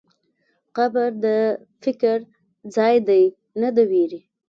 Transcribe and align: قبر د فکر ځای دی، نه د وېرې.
قبر 0.77 1.09
د 1.25 1.25
فکر 1.83 2.17
ځای 2.75 2.95
دی، 3.07 3.23
نه 3.61 3.69
د 3.75 3.77
وېرې. 3.89 4.21